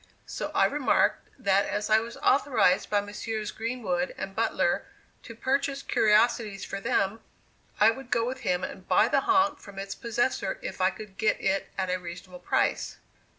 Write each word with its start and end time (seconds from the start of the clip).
So 0.25 0.49
I 0.55 0.65
remarked 0.65 1.29
that 1.37 1.67
as 1.67 1.87
I 1.87 1.99
was 1.99 2.17
authorized 2.17 2.89
by 2.89 3.01
Messrs. 3.01 3.51
Greenwood 3.51 4.15
and 4.17 4.35
Butler 4.35 4.87
to 5.21 5.35
purchase 5.35 5.83
curiosities 5.83 6.65
for 6.65 6.81
them, 6.81 7.19
I 7.79 7.91
would 7.91 8.09
go 8.09 8.25
with 8.25 8.39
him 8.39 8.63
and 8.63 8.87
buy 8.87 9.09
the 9.09 9.21
honk 9.29 9.59
from 9.59 9.77
its 9.77 9.93
possessor 9.93 10.57
if 10.63 10.81
I 10.81 10.89
could 10.89 11.19
get 11.19 11.39
it 11.39 11.69
at 11.77 11.91
a 11.91 11.99
reasonable 11.99 12.39
price. 12.39 12.97